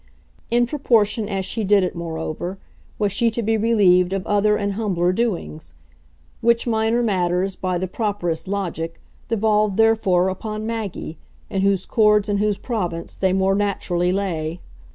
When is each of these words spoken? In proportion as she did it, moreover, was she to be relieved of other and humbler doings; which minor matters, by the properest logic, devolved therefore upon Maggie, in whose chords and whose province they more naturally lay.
In 0.49 0.65
proportion 0.65 1.29
as 1.29 1.45
she 1.45 1.63
did 1.63 1.83
it, 1.83 1.95
moreover, 1.95 2.57
was 2.97 3.11
she 3.11 3.29
to 3.29 3.43
be 3.43 3.55
relieved 3.55 4.13
of 4.13 4.25
other 4.25 4.57
and 4.57 4.73
humbler 4.73 5.13
doings; 5.13 5.73
which 6.41 6.65
minor 6.65 7.03
matters, 7.03 7.55
by 7.55 7.77
the 7.77 7.87
properest 7.87 8.47
logic, 8.47 8.99
devolved 9.29 9.77
therefore 9.77 10.27
upon 10.29 10.65
Maggie, 10.65 11.19
in 11.51 11.61
whose 11.61 11.85
chords 11.85 12.29
and 12.29 12.39
whose 12.39 12.57
province 12.57 13.15
they 13.15 13.31
more 13.31 13.53
naturally 13.53 14.11
lay. 14.11 14.59